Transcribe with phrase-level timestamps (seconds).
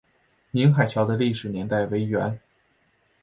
[0.49, 2.39] 宁海桥的历史年代为元。